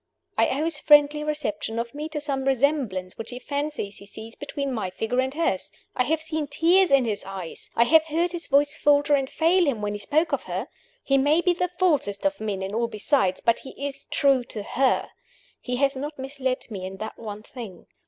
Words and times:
I 0.35 0.47
owe 0.59 0.63
his 0.63 0.79
friendly 0.79 1.23
reception 1.23 1.77
of 1.77 1.93
me 1.93 2.09
to 2.09 2.19
some 2.19 2.45
resemblance 2.45 3.19
which 3.19 3.29
he 3.29 3.37
fancies 3.37 3.97
he 3.97 4.07
sees 4.07 4.33
between 4.35 4.73
my 4.73 4.89
figure 4.89 5.19
and 5.21 5.31
hers. 5.31 5.71
I 5.95 6.05
have 6.05 6.23
seen 6.23 6.47
tears 6.47 6.89
in 6.91 7.05
his 7.05 7.23
eyes, 7.23 7.69
I 7.75 7.83
have 7.83 8.05
heard 8.07 8.31
his 8.31 8.47
voice 8.47 8.75
falter 8.75 9.13
and 9.13 9.29
fail 9.29 9.63
him, 9.67 9.79
when 9.79 9.93
he 9.93 9.99
spoke 9.99 10.33
of 10.33 10.45
her. 10.45 10.69
He 11.03 11.19
may 11.19 11.39
be 11.39 11.53
the 11.53 11.69
falsest 11.77 12.25
of 12.25 12.41
men 12.41 12.63
in 12.63 12.73
all 12.73 12.87
besides, 12.87 13.41
but 13.41 13.59
he 13.59 13.75
is 13.85 14.07
true 14.07 14.43
to 14.45 14.63
her 14.63 15.11
he 15.59 15.75
has 15.75 15.95
not 15.95 16.17
misled 16.17 16.71
me 16.71 16.83
in 16.83 16.97
that 16.97 17.19
one 17.19 17.43
thing. 17.43 17.85